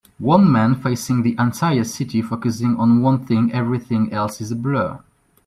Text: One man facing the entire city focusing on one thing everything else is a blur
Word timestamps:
One 0.17 0.51
man 0.51 0.73
facing 0.81 1.21
the 1.21 1.35
entire 1.37 1.83
city 1.83 2.23
focusing 2.23 2.75
on 2.79 3.03
one 3.03 3.23
thing 3.23 3.53
everything 3.53 4.11
else 4.11 4.41
is 4.41 4.51
a 4.51 4.55
blur 4.55 4.99